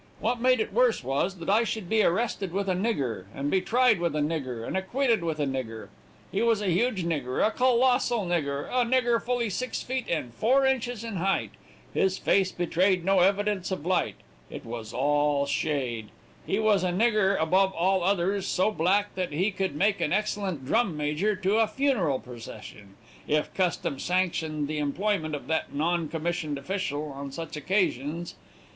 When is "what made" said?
0.19-0.59